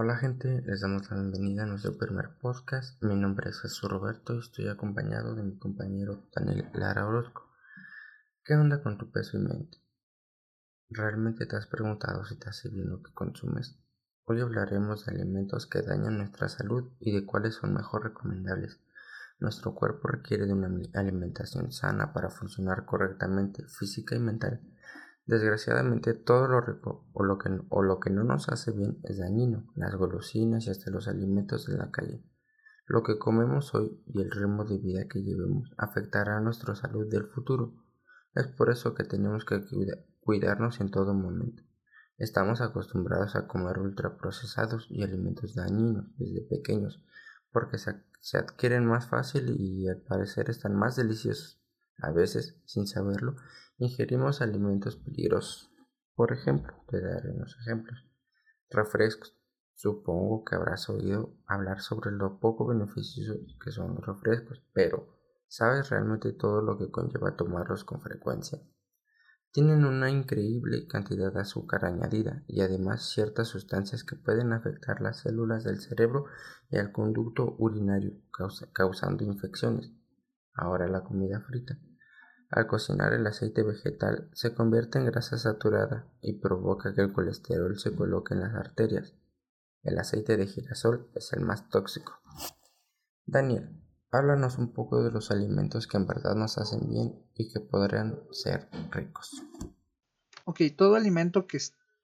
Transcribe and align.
Hola 0.00 0.16
gente, 0.16 0.62
les 0.62 0.80
damos 0.80 1.10
la 1.10 1.16
bienvenida 1.16 1.64
a 1.64 1.66
nuestro 1.66 1.98
primer 1.98 2.38
podcast. 2.40 3.02
Mi 3.02 3.16
nombre 3.16 3.50
es 3.50 3.60
Jesús 3.60 3.90
Roberto 3.90 4.32
y 4.32 4.38
estoy 4.38 4.68
acompañado 4.68 5.34
de 5.34 5.42
mi 5.42 5.58
compañero 5.58 6.28
Daniel 6.32 6.70
Lara 6.72 7.04
Orozco. 7.04 7.50
¿Qué 8.44 8.54
onda 8.54 8.80
con 8.80 8.96
tu 8.96 9.10
peso 9.10 9.36
y 9.38 9.40
mente? 9.40 9.76
¿Realmente 10.88 11.46
te 11.46 11.56
has 11.56 11.66
preguntado 11.66 12.24
si 12.26 12.38
te 12.38 12.48
hace 12.48 12.68
bien 12.68 12.88
lo 12.88 13.02
que 13.02 13.12
consumes? 13.12 13.76
Hoy 14.26 14.40
hablaremos 14.40 15.04
de 15.04 15.16
alimentos 15.16 15.66
que 15.66 15.82
dañan 15.82 16.18
nuestra 16.18 16.48
salud 16.48 16.92
y 17.00 17.12
de 17.12 17.26
cuáles 17.26 17.56
son 17.56 17.74
mejor 17.74 18.04
recomendables. 18.04 18.78
Nuestro 19.40 19.74
cuerpo 19.74 20.06
requiere 20.06 20.46
de 20.46 20.52
una 20.52 20.70
alimentación 20.94 21.72
sana 21.72 22.12
para 22.12 22.30
funcionar 22.30 22.84
correctamente 22.84 23.64
física 23.64 24.14
y 24.14 24.20
mental. 24.20 24.60
Desgraciadamente 25.28 26.14
todo 26.14 26.48
lo 26.48 26.62
rico 26.62 27.06
o 27.12 27.22
lo, 27.22 27.36
que, 27.36 27.50
o 27.68 27.82
lo 27.82 28.00
que 28.00 28.08
no 28.08 28.24
nos 28.24 28.48
hace 28.48 28.72
bien 28.72 28.98
es 29.02 29.18
dañino, 29.18 29.70
las 29.76 29.94
golosinas 29.94 30.66
y 30.66 30.70
hasta 30.70 30.90
los 30.90 31.06
alimentos 31.06 31.66
de 31.66 31.76
la 31.76 31.90
calle. 31.90 32.24
Lo 32.86 33.02
que 33.02 33.18
comemos 33.18 33.74
hoy 33.74 34.02
y 34.06 34.22
el 34.22 34.30
ritmo 34.30 34.64
de 34.64 34.78
vida 34.78 35.06
que 35.06 35.22
llevemos 35.22 35.70
afectará 35.76 36.38
a 36.38 36.40
nuestra 36.40 36.74
salud 36.74 37.10
del 37.10 37.24
futuro. 37.24 37.74
Es 38.34 38.46
por 38.46 38.70
eso 38.70 38.94
que 38.94 39.04
tenemos 39.04 39.44
que 39.44 39.62
cuidarnos 40.20 40.80
en 40.80 40.90
todo 40.90 41.12
momento. 41.12 41.62
Estamos 42.16 42.62
acostumbrados 42.62 43.36
a 43.36 43.46
comer 43.46 43.80
ultraprocesados 43.80 44.86
y 44.88 45.02
alimentos 45.02 45.54
dañinos 45.54 46.06
desde 46.16 46.40
pequeños, 46.48 47.04
porque 47.52 47.76
se, 47.76 48.02
se 48.20 48.38
adquieren 48.38 48.86
más 48.86 49.10
fácil 49.10 49.54
y 49.58 49.88
al 49.88 50.00
parecer 50.00 50.48
están 50.48 50.74
más 50.74 50.96
deliciosos. 50.96 51.57
A 52.00 52.12
veces, 52.12 52.56
sin 52.64 52.86
saberlo, 52.86 53.36
ingerimos 53.78 54.40
alimentos 54.40 54.96
peligrosos. 54.96 55.70
Por 56.14 56.32
ejemplo, 56.32 56.74
te 56.88 57.00
daré 57.00 57.30
unos 57.30 57.56
ejemplos. 57.60 58.06
Refrescos. 58.70 59.34
Supongo 59.74 60.44
que 60.44 60.56
habrás 60.56 60.88
oído 60.90 61.36
hablar 61.46 61.80
sobre 61.80 62.10
lo 62.10 62.40
poco 62.40 62.66
beneficiosos 62.66 63.56
que 63.62 63.70
son 63.70 63.94
los 63.94 64.06
refrescos, 64.06 64.62
pero 64.72 65.18
¿sabes 65.46 65.90
realmente 65.90 66.32
todo 66.32 66.62
lo 66.62 66.76
que 66.76 66.90
conlleva 66.90 67.36
tomarlos 67.36 67.84
con 67.84 68.00
frecuencia? 68.00 68.60
Tienen 69.52 69.84
una 69.84 70.10
increíble 70.10 70.86
cantidad 70.88 71.32
de 71.32 71.40
azúcar 71.40 71.84
añadida 71.84 72.42
y 72.48 72.60
además 72.60 73.08
ciertas 73.08 73.48
sustancias 73.48 74.04
que 74.04 74.16
pueden 74.16 74.52
afectar 74.52 75.00
las 75.00 75.20
células 75.20 75.64
del 75.64 75.80
cerebro 75.80 76.26
y 76.70 76.76
al 76.76 76.92
conducto 76.92 77.56
urinario, 77.58 78.20
causando 78.72 79.24
infecciones. 79.24 79.90
Ahora 80.58 80.88
la 80.88 81.04
comida 81.04 81.40
frita. 81.40 81.78
Al 82.50 82.66
cocinar 82.66 83.12
el 83.12 83.24
aceite 83.26 83.62
vegetal 83.62 84.28
se 84.32 84.54
convierte 84.54 84.98
en 84.98 85.06
grasa 85.06 85.38
saturada 85.38 86.10
y 86.20 86.40
provoca 86.40 86.92
que 86.94 87.00
el 87.00 87.12
colesterol 87.12 87.78
se 87.78 87.94
coloque 87.94 88.34
en 88.34 88.40
las 88.40 88.54
arterias. 88.54 89.14
El 89.84 89.96
aceite 89.98 90.36
de 90.36 90.48
girasol 90.48 91.10
es 91.14 91.32
el 91.32 91.44
más 91.44 91.68
tóxico. 91.68 92.20
Daniel, 93.24 93.70
háblanos 94.10 94.58
un 94.58 94.72
poco 94.72 95.04
de 95.04 95.12
los 95.12 95.30
alimentos 95.30 95.86
que 95.86 95.96
en 95.96 96.08
verdad 96.08 96.34
nos 96.34 96.58
hacen 96.58 96.88
bien 96.88 97.24
y 97.34 97.52
que 97.52 97.60
podrían 97.60 98.18
ser 98.32 98.68
ricos. 98.90 99.40
Ok, 100.44 100.62
todo 100.76 100.96
alimento 100.96 101.46
que, 101.46 101.58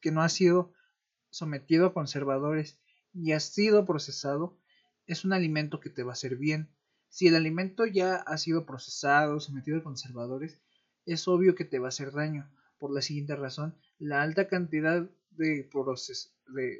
que 0.00 0.10
no 0.10 0.22
ha 0.22 0.28
sido 0.28 0.72
sometido 1.28 1.86
a 1.86 1.94
conservadores 1.94 2.80
y 3.12 3.30
ha 3.30 3.38
sido 3.38 3.86
procesado 3.86 4.58
es 5.06 5.24
un 5.24 5.32
alimento 5.32 5.78
que 5.78 5.90
te 5.90 6.02
va 6.02 6.10
a 6.10 6.14
hacer 6.14 6.36
bien 6.36 6.74
si 7.10 7.26
el 7.26 7.34
alimento 7.34 7.86
ya 7.86 8.16
ha 8.16 8.38
sido 8.38 8.64
procesado, 8.64 9.40
sometido 9.40 9.78
a 9.78 9.82
conservadores, 9.82 10.60
es 11.04 11.26
obvio 11.26 11.54
que 11.56 11.64
te 11.64 11.80
va 11.80 11.88
a 11.88 11.88
hacer 11.88 12.12
daño. 12.12 12.50
Por 12.78 12.92
la 12.92 13.02
siguiente 13.02 13.36
razón, 13.36 13.76
la 13.98 14.22
alta 14.22 14.48
cantidad 14.48 15.10
de, 15.30 15.68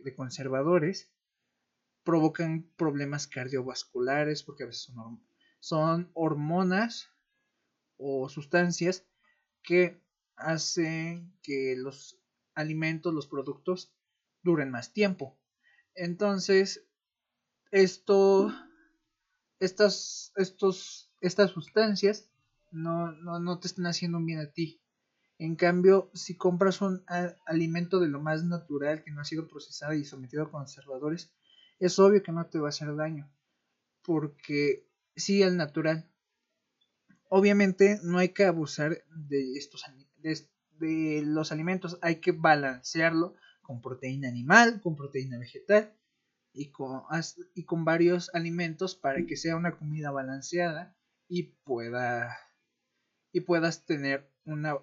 de, 0.05 0.15
conservadores 0.15 1.11
provocan 2.05 2.71
problemas 2.77 3.27
cardiovasculares 3.27 4.43
porque 4.43 4.63
a 4.63 4.67
veces 4.67 4.93
son 5.59 6.11
hormonas 6.15 7.11
o 7.99 8.29
sustancias 8.29 9.05
que 9.63 10.01
hacen 10.37 11.35
que 11.43 11.75
los 11.77 12.19
alimentos, 12.55 13.13
los 13.13 13.27
productos 13.27 13.93
duren 14.43 14.71
más 14.71 14.93
tiempo. 14.93 15.37
Entonces, 15.95 16.87
esto 17.73 18.55
estas, 19.61 20.33
estos, 20.37 21.13
estas 21.21 21.51
sustancias 21.51 22.31
no, 22.73 23.13
no, 23.13 23.39
no 23.39 23.61
te 23.61 23.69
están 23.69 23.87
haciendo 23.87 24.19
bien 24.21 24.41
a 24.41 24.51
ti. 24.51 24.81
En 25.39 25.57
cambio, 25.57 26.11
si 26.15 26.37
compras 26.37 26.81
un 26.81 27.03
alimento 27.47 28.01
de 28.01 28.09
lo 28.09 28.21
más 28.21 28.45
natural 28.45 29.05
que 29.05 29.11
no 29.11 29.21
ha 29.21 29.25
sido 29.25 29.49
procesado 29.49 29.95
y 29.95 30.05
sometido 30.05 30.43
a 30.43 30.51
conservadores, 30.51 31.33
es 31.79 31.99
obvio 31.99 32.23
que 32.23 32.33
no 32.33 32.47
te 32.47 32.59
va 32.59 32.69
a 32.69 32.71
hacer 32.71 32.95
daño. 32.95 33.31
Porque 34.03 34.87
sí, 35.17 35.43
el 35.43 35.57
natural. 35.57 36.11
Obviamente 37.29 38.01
no 38.03 38.19
hay 38.19 38.31
que 38.31 38.45
abusar 38.45 39.03
de 39.09 39.57
estos 39.57 39.85
de 40.79 41.23
los 41.25 41.53
alimentos, 41.53 41.99
hay 42.03 42.17
que 42.17 42.33
balancearlo 42.33 43.35
con 43.63 43.81
proteína 43.81 44.29
animal, 44.29 44.81
con 44.83 44.97
proteína 44.97 45.39
vegetal 45.39 45.95
y 46.53 46.71
con, 46.71 47.03
y 47.55 47.65
con 47.65 47.85
varios 47.85 48.35
alimentos 48.35 48.95
para 48.95 49.25
que 49.27 49.37
sea 49.37 49.57
una 49.57 49.77
comida 49.77 50.11
balanceada 50.11 50.97
y 51.29 51.45
pueda 51.65 52.37
y 53.33 53.41
puedas 53.41 53.87
tener 53.87 54.29
una 54.45 54.77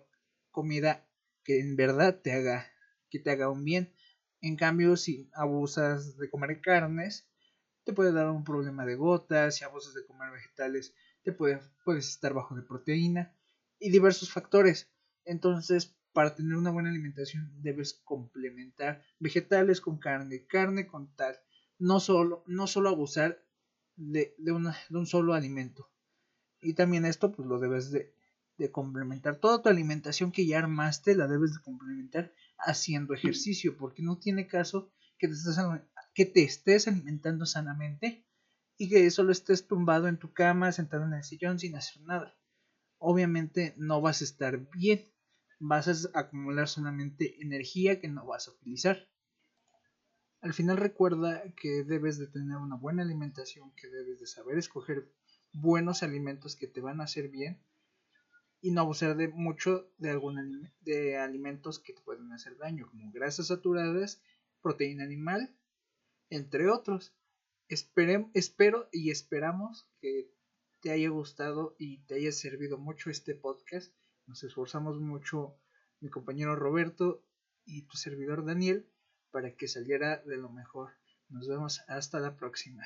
comida 0.52 1.06
que 1.44 1.60
en 1.60 1.76
verdad 1.76 2.22
te 2.22 2.34
haga 2.34 2.66
que 3.10 3.20
te 3.20 3.32
haga 3.32 3.50
un 3.50 3.64
bien. 3.64 3.94
En 4.42 4.56
cambio 4.56 4.96
si 4.96 5.30
abusas 5.34 6.18
de 6.18 6.30
comer 6.30 6.62
carnes 6.62 7.30
te 7.84 7.94
puede 7.94 8.12
dar 8.12 8.30
un 8.30 8.44
problema 8.44 8.86
de 8.86 8.96
gotas. 8.96 9.56
Si 9.56 9.64
abusas 9.64 9.94
de 9.94 10.06
comer 10.06 10.32
vegetales 10.32 10.94
te 11.24 11.32
puede, 11.32 11.60
puedes 11.84 12.08
estar 12.08 12.34
bajo 12.34 12.56
de 12.56 12.62
proteína 12.62 13.36
y 13.80 13.90
diversos 13.90 14.32
factores. 14.32 14.90
Entonces 15.26 15.98
para 16.14 16.34
tener 16.34 16.56
una 16.56 16.72
buena 16.72 16.90
alimentación 16.90 17.62
debes 17.62 17.94
complementar 17.94 19.04
vegetales 19.20 19.82
con 19.82 20.00
carne 20.00 20.48
carne 20.48 20.88
con 20.88 21.16
tal 21.16 21.38
no 21.80 22.00
solo, 22.00 22.44
no 22.48 22.68
solo 22.68 22.90
abusar 22.90 23.44
de, 23.96 24.36
de, 24.38 24.52
de, 24.90 24.98
un 24.98 25.08
solo 25.08 25.34
alimento. 25.34 25.90
Y 26.62 26.74
también 26.74 27.06
esto 27.06 27.32
pues 27.32 27.48
lo 27.48 27.60
debes 27.60 27.92
de, 27.92 28.14
de, 28.58 28.72
complementar. 28.72 29.40
Toda 29.40 29.62
tu 29.62 29.70
alimentación 29.70 30.32
que 30.32 30.46
ya 30.46 30.60
armaste 30.60 31.16
la 31.16 31.28
debes 31.28 31.54
de 31.54 31.62
complementar 31.62 32.34
haciendo 32.58 33.14
ejercicio, 33.14 33.78
porque 33.78 34.02
no 34.02 34.18
tiene 34.18 34.48
caso 34.48 34.92
que 35.18 35.28
estés, 35.28 35.58
que 36.14 36.26
te 36.26 36.44
estés 36.44 36.88
alimentando 36.88 37.46
sanamente 37.46 38.26
y 38.78 38.90
que 38.90 39.10
solo 39.12 39.32
estés 39.32 39.68
tumbado 39.68 40.08
en 40.08 40.18
tu 40.18 40.34
cama, 40.34 40.72
sentado 40.72 41.06
en 41.06 41.14
el 41.14 41.24
sillón 41.24 41.60
sin 41.60 41.76
hacer 41.76 42.02
nada. 42.04 42.36
Obviamente 43.00 43.74
no 43.78 44.02
vas 44.02 44.22
a 44.22 44.24
estar 44.24 44.58
bien, 44.72 45.12
vas 45.60 45.88
a 45.88 46.20
acumular 46.20 46.68
solamente 46.68 47.42
energía 47.42 48.00
que 48.00 48.08
no 48.08 48.26
vas 48.26 48.48
a 48.48 48.52
utilizar. 48.52 49.08
Al 50.42 50.54
final 50.54 50.78
recuerda 50.78 51.44
que 51.56 51.84
debes 51.84 52.20
de 52.20 52.28
tener 52.28 52.58
una 52.58 52.76
buena 52.76 53.02
alimentación, 53.02 53.74
que 53.76 53.90
debes 53.90 54.20
de 54.20 54.28
saber 54.28 54.58
escoger 54.58 55.12
buenos 55.52 56.04
alimentos 56.04 56.56
que 56.56 56.68
te 56.68 56.80
van 56.80 57.02
a 57.02 57.06
hacer 57.06 57.30
bien 57.30 57.60
y 58.62 58.72
no 58.72 58.82
abusar 58.82 59.18
de 59.18 59.30
mucho 59.30 59.92
de 59.98 60.12
algún 60.12 60.72
de 60.82 61.18
alimentos 61.18 61.80
que 61.80 61.94
te 61.94 62.02
pueden 62.02 62.32
hacer 62.32 62.58
daño, 62.58 62.88
como 62.88 63.12
grasas 63.12 63.48
saturadas, 63.48 64.22
proteína 64.62 65.04
animal, 65.04 65.56
entre 66.30 66.70
otros. 66.70 67.16
espero 67.68 68.90
y 68.92 69.10
esperamos 69.10 69.90
que 70.00 70.32
te 70.82 70.92
haya 70.92 71.10
gustado 71.10 71.76
y 71.80 72.00
te 72.06 72.16
haya 72.16 72.32
servido 72.32 72.78
mucho 72.78 73.10
este 73.10 73.34
podcast. 73.34 73.92
Nos 74.28 74.44
esforzamos 74.44 75.00
mucho 75.00 75.58
mi 76.00 76.10
compañero 76.10 76.56
Roberto 76.56 77.24
y 77.66 77.84
tu 77.84 77.98
servidor 77.98 78.46
Daniel 78.46 78.88
para 79.38 79.52
que 79.52 79.68
saliera 79.68 80.18
de 80.26 80.36
lo 80.36 80.50
mejor. 80.50 80.94
Nos 81.30 81.48
vemos 81.48 81.84
hasta 81.88 82.20
la 82.20 82.36
próxima. 82.36 82.84